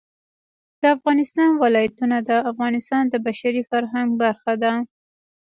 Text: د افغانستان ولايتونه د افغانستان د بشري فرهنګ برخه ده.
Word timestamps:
د 0.81 0.83
افغانستان 0.95 1.49
ولايتونه 1.63 2.17
د 2.29 2.31
افغانستان 2.51 3.03
د 3.09 3.15
بشري 3.25 3.63
فرهنګ 3.69 4.09
برخه 4.23 4.53
ده. 4.63 4.73